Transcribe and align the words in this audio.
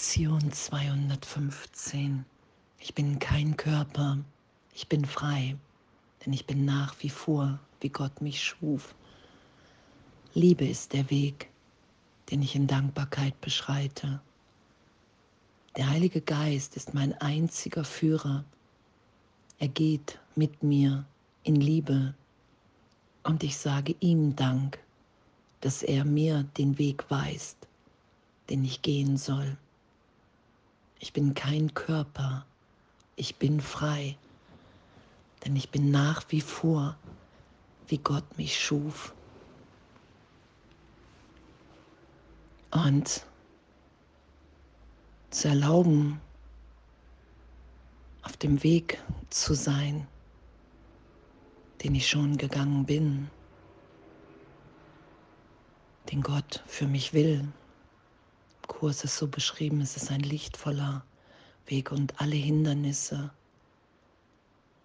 Lektion 0.00 0.50
215. 0.50 2.24
Ich 2.78 2.94
bin 2.94 3.18
kein 3.18 3.58
Körper, 3.58 4.16
ich 4.72 4.88
bin 4.88 5.04
frei, 5.04 5.58
denn 6.24 6.32
ich 6.32 6.46
bin 6.46 6.64
nach 6.64 6.94
wie 7.00 7.10
vor, 7.10 7.58
wie 7.82 7.90
Gott 7.90 8.22
mich 8.22 8.42
schuf. 8.42 8.94
Liebe 10.32 10.66
ist 10.66 10.94
der 10.94 11.10
Weg, 11.10 11.50
den 12.30 12.40
ich 12.40 12.56
in 12.56 12.66
Dankbarkeit 12.66 13.38
beschreite. 13.42 14.22
Der 15.76 15.90
Heilige 15.90 16.22
Geist 16.22 16.76
ist 16.76 16.94
mein 16.94 17.12
einziger 17.20 17.84
Führer. 17.84 18.42
Er 19.58 19.68
geht 19.68 20.18
mit 20.34 20.62
mir 20.62 21.04
in 21.42 21.56
Liebe 21.56 22.14
und 23.22 23.44
ich 23.44 23.58
sage 23.58 23.94
ihm 24.00 24.34
Dank, 24.34 24.78
dass 25.60 25.82
er 25.82 26.06
mir 26.06 26.44
den 26.56 26.78
Weg 26.78 27.04
weist, 27.10 27.58
den 28.48 28.64
ich 28.64 28.80
gehen 28.80 29.18
soll. 29.18 29.58
Ich 31.02 31.14
bin 31.14 31.32
kein 31.32 31.72
Körper, 31.72 32.44
ich 33.16 33.36
bin 33.36 33.62
frei, 33.62 34.18
denn 35.44 35.56
ich 35.56 35.70
bin 35.70 35.90
nach 35.90 36.24
wie 36.28 36.42
vor, 36.42 36.94
wie 37.88 37.96
Gott 37.96 38.36
mich 38.36 38.60
schuf. 38.60 39.14
Und 42.70 43.24
zu 45.30 45.48
erlauben, 45.48 46.20
auf 48.22 48.36
dem 48.36 48.62
Weg 48.62 49.02
zu 49.30 49.54
sein, 49.54 50.06
den 51.82 51.94
ich 51.94 52.08
schon 52.08 52.36
gegangen 52.36 52.84
bin, 52.84 53.30
den 56.12 56.20
Gott 56.20 56.62
für 56.66 56.86
mich 56.86 57.14
will, 57.14 57.48
Kurs 58.80 59.04
ist 59.04 59.18
so 59.18 59.28
beschrieben, 59.28 59.82
es 59.82 59.98
ist 59.98 60.10
ein 60.10 60.20
lichtvoller 60.20 61.04
Weg 61.66 61.92
und 61.92 62.18
alle 62.18 62.36
Hindernisse, 62.36 63.30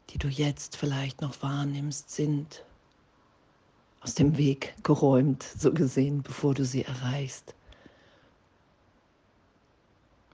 die 0.09 0.17
du 0.17 0.27
jetzt 0.27 0.75
vielleicht 0.75 1.21
noch 1.21 1.41
wahrnimmst, 1.41 2.09
sind 2.11 2.65
aus 4.01 4.13
dem 4.13 4.35
Weg 4.35 4.75
geräumt, 4.83 5.43
so 5.43 5.73
gesehen, 5.73 6.23
bevor 6.23 6.53
du 6.53 6.65
sie 6.65 6.83
erreichst. 6.83 7.55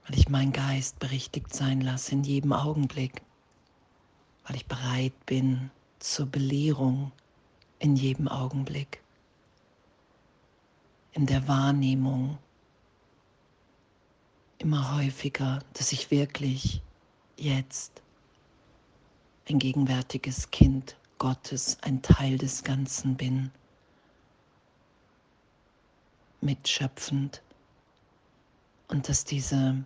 Weil 0.08 0.18
ich 0.18 0.28
meinen 0.28 0.52
Geist 0.52 0.98
berichtigt 0.98 1.54
sein 1.54 1.82
lasse 1.82 2.10
in 2.10 2.24
jedem 2.24 2.52
Augenblick, 2.52 3.22
weil 4.44 4.56
ich 4.56 4.66
bereit 4.66 5.14
bin 5.24 5.70
zur 6.00 6.26
Belehrung 6.26 7.12
in 7.78 7.94
jedem 7.94 8.26
Augenblick, 8.26 9.04
in 11.12 11.26
der 11.26 11.46
Wahrnehmung 11.46 12.38
immer 14.62 14.96
häufiger, 14.96 15.58
dass 15.72 15.90
ich 15.90 16.12
wirklich 16.12 16.82
jetzt 17.36 18.00
ein 19.48 19.58
gegenwärtiges 19.58 20.52
Kind 20.52 20.96
Gottes, 21.18 21.78
ein 21.82 22.00
Teil 22.00 22.38
des 22.38 22.62
Ganzen 22.62 23.16
bin, 23.16 23.50
mitschöpfend. 26.40 27.42
Und 28.86 29.08
dass 29.08 29.24
diese 29.24 29.82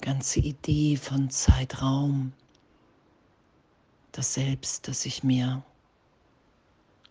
ganze 0.00 0.40
Idee 0.40 0.96
von 0.96 1.30
Zeitraum, 1.30 2.32
das 4.10 4.34
Selbst, 4.34 4.88
das 4.88 5.06
ich 5.06 5.22
mir 5.22 5.62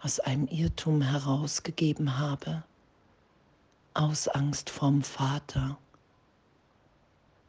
aus 0.02 0.20
einem 0.20 0.47
Irrtum 0.47 1.02
herausgegeben 1.02 2.17
habe, 2.17 2.64
aus 3.94 4.28
Angst 4.28 4.70
vorm 4.70 5.02
Vater, 5.02 5.78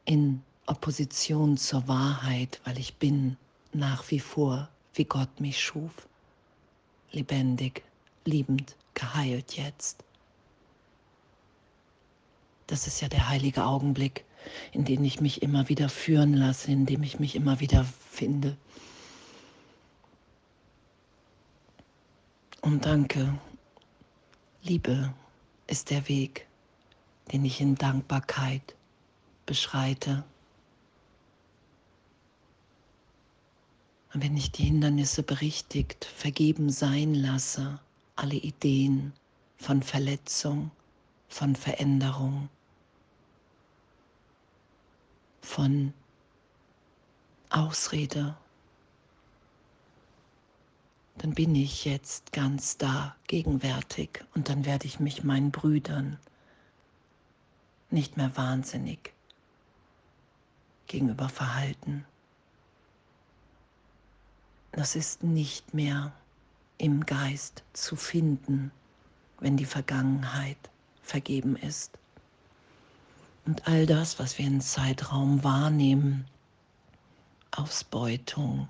in 0.04 0.42
Opposition 0.66 1.56
zur 1.56 1.88
Wahrheit, 1.88 2.60
weil 2.64 2.78
ich 2.78 2.96
bin 2.96 3.36
nach 3.72 4.10
wie 4.10 4.20
vor, 4.20 4.68
wie 4.94 5.04
Gott 5.04 5.40
mich 5.40 5.60
schuf, 5.60 6.08
lebendig, 7.12 7.82
liebend, 8.25 8.76
geheilt 8.94 9.56
jetzt. 9.56 10.04
Das 12.66 12.86
ist 12.86 13.00
ja 13.00 13.08
der 13.08 13.28
heilige 13.28 13.64
Augenblick, 13.64 14.25
in 14.72 14.84
den 14.84 15.04
ich 15.04 15.20
mich 15.20 15.42
immer 15.42 15.69
wieder 15.69 15.88
führen 15.88 16.34
lasse, 16.34 16.70
in 16.70 16.86
dem 16.86 17.02
ich 17.02 17.19
mich 17.19 17.34
immer 17.34 17.60
wieder 17.60 17.84
finde. 17.84 18.56
Und 22.60 22.84
danke, 22.84 23.38
Liebe 24.62 25.12
ist 25.66 25.91
der 25.91 26.08
Weg, 26.08 26.46
den 27.32 27.44
ich 27.44 27.60
in 27.60 27.75
Dankbarkeit 27.75 28.76
beschreite. 29.50 30.22
Und 34.15 34.22
wenn 34.22 34.37
ich 34.37 34.53
die 34.53 34.62
Hindernisse 34.62 35.25
berichtigt, 35.25 36.05
vergeben 36.05 36.71
sein 36.71 37.15
lasse, 37.15 37.81
alle 38.15 38.37
Ideen 38.37 39.12
von 39.56 39.83
Verletzung, 39.83 40.71
von 41.28 41.56
Veränderung, 41.56 42.49
von 45.41 45.93
Ausrede, 47.49 48.37
dann 51.19 51.34
bin 51.34 51.56
ich 51.56 51.84
jetzt 51.84 52.32
ganz 52.32 52.77
da, 52.77 53.17
gegenwärtig 53.27 54.25
und 54.37 54.49
dann 54.49 54.65
werde 54.65 54.87
ich 54.87 55.00
mich 55.00 55.25
meinen 55.25 55.50
Brüdern 55.50 56.21
nicht 57.91 58.17
mehr 58.17 58.37
wahnsinnig 58.37 59.12
gegenüber 60.90 61.28
verhalten. 61.28 62.04
Das 64.72 64.96
ist 64.96 65.22
nicht 65.22 65.72
mehr 65.72 66.12
im 66.78 67.06
Geist 67.06 67.62
zu 67.72 67.94
finden, 67.94 68.72
wenn 69.38 69.56
die 69.56 69.66
Vergangenheit 69.66 70.58
vergeben 71.02 71.56
ist. 71.56 71.96
Und 73.46 73.66
all 73.68 73.86
das, 73.86 74.18
was 74.18 74.36
wir 74.38 74.46
in 74.46 74.60
Zeitraum 74.60 75.42
wahrnehmen, 75.44 76.26
Ausbeutung, 77.52 78.68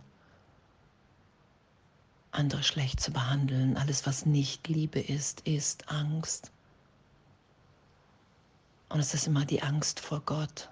andere 2.33 2.63
schlecht 2.63 3.01
zu 3.01 3.13
behandeln, 3.13 3.77
alles, 3.77 4.07
was 4.07 4.27
nicht 4.27 4.69
Liebe 4.69 5.01
ist, 5.01 5.41
ist 5.47 5.89
Angst. 5.91 6.53
Und 8.91 9.01
es 9.01 9.15
ist 9.15 9.27
immer 9.27 9.45
die 9.45 9.63
Angst 9.63 10.01
vor 10.01 10.21
Gott. 10.21 10.69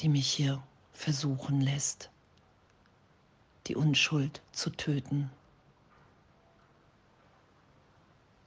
Die 0.00 0.08
mich 0.08 0.30
hier 0.32 0.62
versuchen 0.92 1.60
lässt, 1.60 2.10
die 3.66 3.76
Unschuld 3.76 4.40
zu 4.52 4.70
töten. 4.70 5.30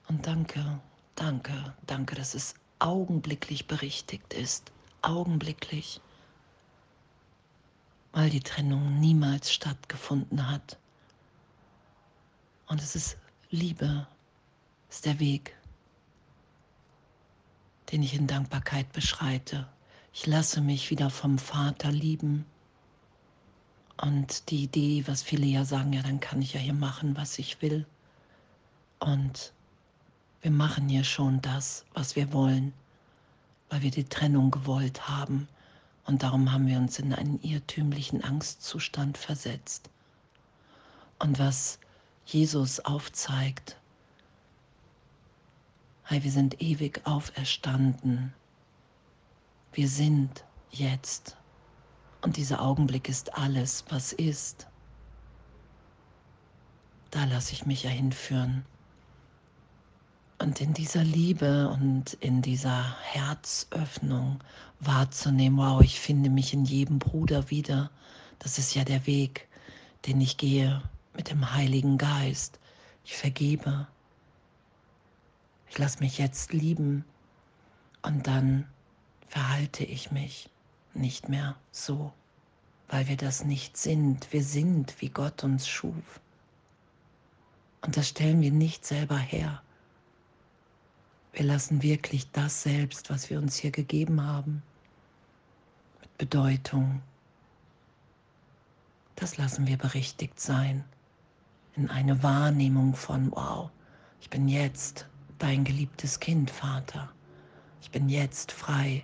Und 0.08 0.25
danke, 0.25 0.80
danke, 1.16 1.75
danke, 1.86 2.16
dass 2.16 2.34
es 2.34 2.56
augenblicklich 2.80 3.68
berichtigt 3.68 4.34
ist, 4.34 4.72
augenblicklich, 5.02 6.02
weil 8.12 8.30
die 8.30 8.42
Trennung 8.42 9.00
niemals 9.00 9.53
stattgefunden 9.53 10.50
hat. 10.50 10.78
Und 12.68 12.81
es 12.81 12.96
ist 12.96 13.18
Liebe, 13.50 14.08
ist 14.90 15.06
der 15.06 15.19
Weg, 15.19 15.56
den 17.92 18.03
ich 18.03 18.16
in 18.16 18.28
Dankbarkeit 18.28 18.92
beschreite. 18.92 19.68
Ich 20.16 20.28
lasse 20.28 20.62
mich 20.62 20.91
wieder 20.91 21.09
vom 21.09 21.40
Vater 21.40 21.91
lieben. 21.91 22.46
Und 23.97 24.51
die 24.51 24.63
Idee, 24.66 25.03
was 25.07 25.24
viele 25.24 25.47
ja 25.47 25.66
sagen, 25.66 25.91
ja, 25.91 26.03
dann 26.03 26.19
kann 26.19 26.40
ich 26.40 26.53
ja 26.53 26.59
hier 26.59 26.75
machen, 26.75 27.18
was 27.18 27.40
ich 27.40 27.63
will. 27.63 27.88
Und 29.00 29.53
wir 30.44 30.51
machen 30.51 30.88
ja 30.90 31.03
schon 31.03 31.41
das, 31.41 31.83
was 31.95 32.15
wir 32.15 32.31
wollen, 32.31 32.74
weil 33.69 33.81
wir 33.81 33.89
die 33.89 34.04
Trennung 34.04 34.51
gewollt 34.51 35.10
haben. 35.10 35.48
Und 36.06 36.21
darum 36.21 36.51
haben 36.51 36.68
wir 36.68 36.77
uns 36.77 37.00
in 37.00 37.12
einen 37.12 37.42
irrtümlichen 37.42 38.24
Angstzustand 38.24 39.18
versetzt. 39.18 39.89
Und 41.18 41.39
was 41.39 41.80
Jesus 42.27 42.80
aufzeigt, 42.81 43.77
hey, 46.04 46.24
wir 46.24 46.31
sind 46.31 46.62
ewig 46.62 47.01
auferstanden 47.06 48.31
wir 49.74 49.88
sind 49.88 50.46
jetzt. 50.72 51.38
Und 52.22 52.38
dieser 52.38 52.62
Augenblick 52.62 53.10
ist 53.10 53.38
alles, 53.38 53.84
was 53.90 54.14
ist. 54.14 54.68
Da 57.12 57.25
lasse 57.25 57.54
ich 57.54 57.66
mich 57.66 57.84
ja 57.84 57.90
hinführen. 57.90 58.66
Und 60.40 60.60
in 60.62 60.74
dieser 60.74 61.04
Liebe 61.04 61.70
und 61.70 62.14
in 62.16 62.42
dieser 62.42 62.98
Herzöffnung 63.02 64.40
wahrzunehmen, 64.80 65.58
wow, 65.58 65.81
ich 65.81 66.00
finde 66.00 66.30
mich 66.30 66.54
in 66.54 66.66
jedem 66.66 67.00
Bruder 67.00 67.50
wieder. 67.50 67.92
Das 68.40 68.58
ist 68.58 68.74
ja 68.76 68.84
der 68.84 69.06
Weg, 69.06 69.48
den 70.06 70.19
ich 70.19 70.38
gehe 70.38 70.81
mit 71.14 71.30
dem 71.30 71.54
Heiligen 71.54 71.98
Geist. 71.98 72.60
Ich 73.06 73.16
vergebe. 73.16 73.88
Ich 75.69 75.78
lasse 75.78 76.00
mich 76.00 76.18
jetzt 76.18 76.52
lieben 76.54 77.06
und 78.02 78.28
dann 78.28 78.68
verhalte 79.33 79.83
ich 79.83 80.12
mich 80.12 80.47
nicht 80.94 81.27
mehr 81.27 81.56
so, 81.71 82.13
weil 82.88 83.07
wir 83.07 83.18
das 83.18 83.44
nicht 83.44 83.77
sind. 83.77 84.31
Wir 84.31 84.44
sind, 84.44 85.01
wie 85.01 85.09
Gott 85.09 85.44
uns 85.44 85.68
schuf. 85.68 86.21
Und 87.81 87.97
das 87.97 88.09
stellen 88.09 88.41
wir 88.41 88.51
nicht 88.51 88.85
selber 88.85 89.18
her. 89.18 89.63
Wir 91.31 91.45
lassen 91.45 91.81
wirklich 91.81 92.30
das 92.30 92.62
selbst, 92.62 93.09
was 93.09 93.31
wir 93.31 93.39
uns 93.39 93.56
hier 93.56 93.71
gegeben 93.71 94.21
haben, 94.21 94.62
mit 96.01 96.15
Bedeutung. 96.19 97.01
Das 99.15 99.38
lassen 99.38 99.65
wir 99.65 99.77
berichtigt 99.77 100.39
sein 100.39 100.83
in 101.75 101.89
eine 101.89 102.21
Wahrnehmung 102.21 102.95
von, 102.95 103.31
wow, 103.31 103.71
ich 104.21 104.30
bin 104.30 104.47
jetzt 104.47 105.07
dein 105.39 105.63
geliebtes 105.63 106.19
Kind, 106.19 106.51
Vater. 106.51 107.12
Ich 107.81 107.89
bin 107.89 108.09
jetzt 108.09 108.51
frei 108.51 109.03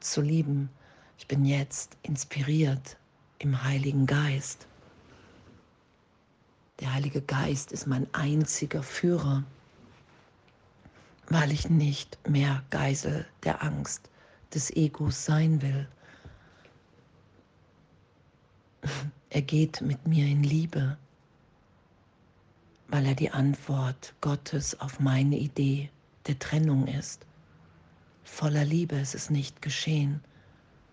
zu 0.00 0.20
lieben. 0.20 0.70
Ich 1.18 1.26
bin 1.26 1.44
jetzt 1.44 1.96
inspiriert 2.02 2.96
im 3.38 3.62
Heiligen 3.62 4.06
Geist. 4.06 4.66
Der 6.80 6.94
Heilige 6.94 7.20
Geist 7.20 7.72
ist 7.72 7.86
mein 7.86 8.06
einziger 8.14 8.82
Führer 8.82 9.44
weil 11.30 11.52
ich 11.52 11.70
nicht 11.70 12.18
mehr 12.28 12.62
Geisel 12.70 13.24
der 13.44 13.62
Angst 13.62 14.10
des 14.52 14.70
Egos 14.76 15.24
sein 15.24 15.62
will. 15.62 15.88
Er 19.32 19.42
geht 19.42 19.80
mit 19.80 20.08
mir 20.08 20.26
in 20.26 20.42
Liebe, 20.42 20.98
weil 22.88 23.06
er 23.06 23.14
die 23.14 23.30
Antwort 23.30 24.12
Gottes 24.20 24.80
auf 24.80 24.98
meine 24.98 25.38
Idee 25.38 25.88
der 26.26 26.36
Trennung 26.40 26.88
ist. 26.88 27.24
Voller 28.32 28.64
Liebe 28.64 28.96
ist 28.96 29.14
es 29.14 29.28
nicht 29.28 29.60
geschehen. 29.60 30.22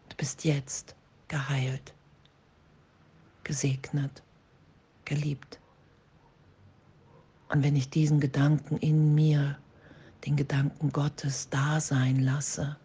Du 0.09 0.17
bist 0.17 0.43
jetzt 0.43 0.95
geheilt, 1.29 1.93
gesegnet, 3.45 4.21
geliebt. 5.05 5.57
Und 7.47 7.63
wenn 7.63 7.77
ich 7.77 7.89
diesen 7.89 8.19
Gedanken 8.19 8.75
in 8.77 9.15
mir 9.15 9.57
den 10.25 10.35
Gedanken 10.35 10.91
Gottes 10.91 11.47
da 11.49 11.79
sein 11.79 12.19
lasse, 12.19 12.75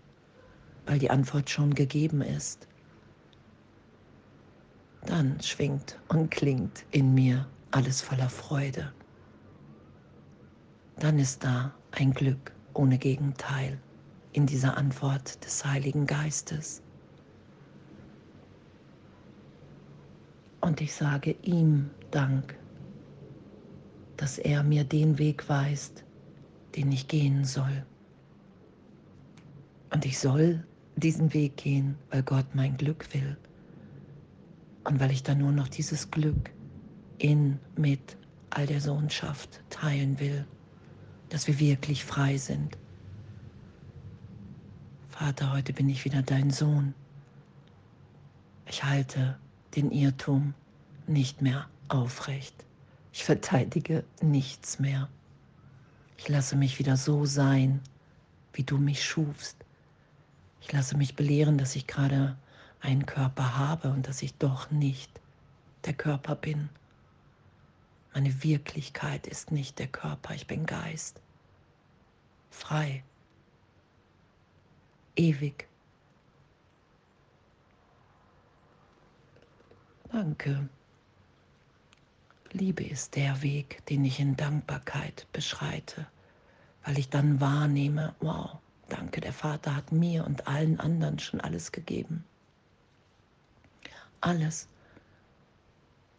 weil 0.86 1.00
die 1.00 1.10
Antwort 1.10 1.50
schon 1.50 1.74
gegeben 1.74 2.20
ist, 2.20 2.68
dann 5.06 5.40
schwingt 5.40 5.98
und 6.06 6.30
klingt 6.30 6.84
in 6.92 7.14
mir 7.14 7.48
alles 7.72 8.00
voller 8.00 8.30
Freude. 8.30 8.92
Dann 11.00 11.18
ist 11.18 11.42
da 11.42 11.74
ein 11.90 12.12
Glück 12.12 12.52
ohne 12.74 12.98
Gegenteil 12.98 13.80
in 14.32 14.46
dieser 14.46 14.76
Antwort 14.76 15.44
des 15.44 15.64
Heiligen 15.64 16.06
Geistes. 16.06 16.82
Und 20.60 20.80
ich 20.80 20.94
sage 20.94 21.34
ihm 21.42 21.90
Dank, 22.10 22.56
dass 24.16 24.38
er 24.38 24.62
mir 24.62 24.84
den 24.84 25.18
Weg 25.18 25.48
weist, 25.48 26.04
den 26.76 26.92
ich 26.92 27.08
gehen 27.08 27.44
soll. 27.44 27.84
Und 29.92 30.06
ich 30.06 30.18
soll 30.18 30.64
diesen 30.96 31.34
Weg 31.34 31.56
gehen, 31.56 31.96
weil 32.10 32.22
Gott 32.22 32.54
mein 32.54 32.76
Glück 32.76 33.12
will. 33.12 33.36
Und 34.84 35.00
weil 35.00 35.10
ich 35.10 35.22
dann 35.22 35.38
nur 35.38 35.52
noch 35.52 35.68
dieses 35.68 36.10
Glück 36.10 36.50
in, 37.18 37.58
mit 37.76 38.16
all 38.50 38.66
der 38.66 38.80
Sohnschaft 38.80 39.62
teilen 39.70 40.18
will, 40.20 40.46
dass 41.28 41.46
wir 41.46 41.58
wirklich 41.58 42.04
frei 42.04 42.36
sind. 42.36 42.76
Vater, 45.24 45.52
heute 45.52 45.72
bin 45.72 45.88
ich 45.88 46.04
wieder 46.04 46.20
dein 46.20 46.50
Sohn. 46.50 46.94
Ich 48.66 48.82
halte 48.82 49.38
den 49.76 49.92
Irrtum 49.92 50.52
nicht 51.06 51.42
mehr 51.42 51.68
aufrecht. 51.86 52.64
Ich 53.12 53.22
verteidige 53.22 54.02
nichts 54.20 54.80
mehr. 54.80 55.08
Ich 56.16 56.28
lasse 56.28 56.56
mich 56.56 56.80
wieder 56.80 56.96
so 56.96 57.24
sein, 57.24 57.80
wie 58.52 58.64
du 58.64 58.78
mich 58.78 59.04
schufst. 59.04 59.64
Ich 60.60 60.72
lasse 60.72 60.96
mich 60.96 61.14
belehren, 61.14 61.56
dass 61.56 61.76
ich 61.76 61.86
gerade 61.86 62.36
einen 62.80 63.06
Körper 63.06 63.56
habe 63.56 63.90
und 63.90 64.08
dass 64.08 64.22
ich 64.22 64.34
doch 64.38 64.72
nicht 64.72 65.20
der 65.84 65.94
Körper 65.94 66.34
bin. 66.34 66.68
Meine 68.12 68.42
Wirklichkeit 68.42 69.28
ist 69.28 69.52
nicht 69.52 69.78
der 69.78 69.86
Körper, 69.86 70.34
ich 70.34 70.48
bin 70.48 70.66
Geist. 70.66 71.20
Frei. 72.50 73.04
Ewig. 75.16 75.68
Danke. 80.10 80.68
Liebe 82.52 82.84
ist 82.84 83.16
der 83.16 83.42
Weg, 83.42 83.84
den 83.86 84.04
ich 84.04 84.20
in 84.20 84.36
Dankbarkeit 84.36 85.26
beschreite, 85.32 86.06
weil 86.84 86.98
ich 86.98 87.08
dann 87.08 87.40
wahrnehme, 87.40 88.14
wow, 88.20 88.58
danke, 88.88 89.20
der 89.20 89.32
Vater 89.32 89.74
hat 89.74 89.90
mir 89.90 90.26
und 90.26 90.46
allen 90.46 90.78
anderen 90.80 91.18
schon 91.18 91.40
alles 91.40 91.72
gegeben. 91.72 92.24
Alles. 94.20 94.68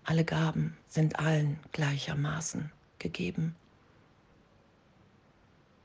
Alle 0.03 0.25
Gaben 0.25 0.75
sind 0.87 1.19
allen 1.19 1.59
gleichermaßen 1.71 2.71
gegeben. 2.99 3.55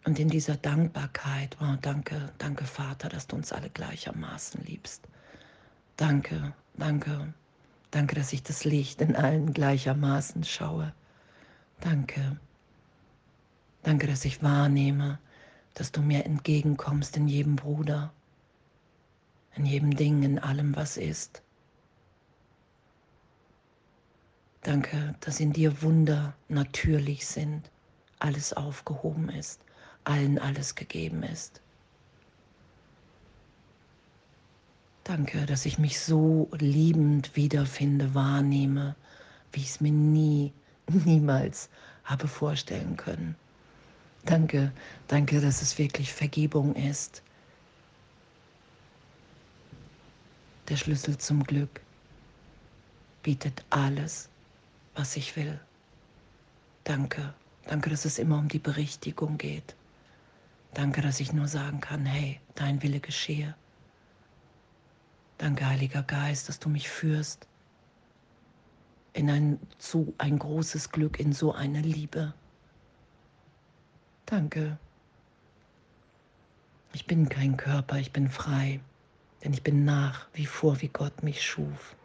Und 0.08 0.18
in 0.18 0.28
dieser 0.28 0.56
Dankbarkeit, 0.56 1.56
wow, 1.60 1.76
danke, 1.80 2.32
danke 2.38 2.64
Vater, 2.64 3.10
dass 3.10 3.26
du 3.26 3.36
uns 3.36 3.52
alle 3.52 3.68
gleichermaßen 3.68 4.64
liebst. 4.64 5.06
Danke, 5.96 6.54
danke, 6.78 7.34
Danke, 7.90 8.16
dass 8.16 8.32
ich 8.32 8.42
das 8.42 8.64
Licht 8.64 9.00
in 9.00 9.16
allen 9.16 9.52
gleichermaßen 9.52 10.44
schaue. 10.44 10.92
Danke. 11.80 12.38
Danke, 13.82 14.06
dass 14.06 14.24
ich 14.24 14.42
wahrnehme, 14.42 15.18
dass 15.74 15.90
du 15.90 16.02
mir 16.02 16.26
entgegenkommst 16.26 17.16
in 17.16 17.28
jedem 17.28 17.56
Bruder, 17.56 18.12
in 19.54 19.64
jedem 19.64 19.96
Ding, 19.96 20.22
in 20.22 20.38
allem, 20.38 20.76
was 20.76 20.96
ist. 20.98 21.42
Danke, 24.62 25.14
dass 25.20 25.40
in 25.40 25.52
dir 25.52 25.80
Wunder 25.82 26.34
natürlich 26.48 27.26
sind, 27.26 27.70
alles 28.18 28.52
aufgehoben 28.52 29.30
ist, 29.30 29.62
allen 30.08 30.38
alles 30.38 30.74
gegeben 30.74 31.22
ist. 31.22 31.60
Danke, 35.04 35.46
dass 35.46 35.66
ich 35.66 35.78
mich 35.78 36.00
so 36.00 36.48
liebend 36.58 37.36
wiederfinde, 37.36 38.14
wahrnehme, 38.14 38.94
wie 39.52 39.60
ich 39.60 39.70
es 39.70 39.80
mir 39.80 39.92
nie, 39.92 40.52
niemals 40.88 41.68
habe 42.04 42.28
vorstellen 42.28 42.96
können. 42.96 43.36
Danke, 44.24 44.72
danke, 45.06 45.40
dass 45.40 45.62
es 45.62 45.78
wirklich 45.78 46.12
Vergebung 46.12 46.74
ist. 46.74 47.22
Der 50.68 50.76
Schlüssel 50.76 51.16
zum 51.16 51.44
Glück 51.44 51.80
bietet 53.22 53.64
alles, 53.70 54.28
was 54.94 55.16
ich 55.16 55.36
will. 55.36 55.58
Danke, 56.84 57.32
danke, 57.66 57.88
dass 57.88 58.04
es 58.04 58.18
immer 58.18 58.38
um 58.38 58.48
die 58.48 58.58
Berichtigung 58.58 59.38
geht. 59.38 59.74
Danke, 60.74 61.00
dass 61.00 61.20
ich 61.20 61.32
nur 61.32 61.48
sagen 61.48 61.80
kann, 61.80 62.06
hey, 62.06 62.40
dein 62.54 62.82
Wille 62.82 63.00
geschehe. 63.00 63.54
Danke, 65.38 65.66
Heiliger 65.66 66.02
Geist, 66.02 66.48
dass 66.48 66.58
du 66.58 66.68
mich 66.68 66.88
führst 66.88 67.46
in 69.12 69.30
ein, 69.30 69.58
zu 69.78 70.14
ein 70.18 70.38
großes 70.38 70.90
Glück, 70.90 71.18
in 71.18 71.32
so 71.32 71.52
eine 71.52 71.80
Liebe. 71.80 72.34
Danke. 74.26 74.78
Ich 76.92 77.06
bin 77.06 77.28
kein 77.28 77.56
Körper, 77.56 77.96
ich 77.96 78.12
bin 78.12 78.30
frei, 78.30 78.80
denn 79.42 79.52
ich 79.52 79.62
bin 79.62 79.84
nach 79.84 80.28
wie 80.34 80.46
vor, 80.46 80.80
wie 80.82 80.88
Gott 80.88 81.22
mich 81.22 81.44
schuf. 81.44 81.96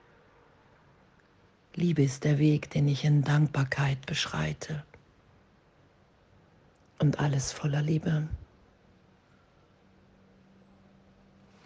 Liebe 1.75 2.03
ist 2.03 2.23
der 2.23 2.37
Weg, 2.37 2.69
den 2.69 2.87
ich 2.87 3.03
in 3.03 3.23
Dankbarkeit 3.23 4.05
beschreite. 4.05 4.83
Und 6.99 7.19
alles 7.19 7.51
voller 7.51 7.81
Liebe. 7.81 8.27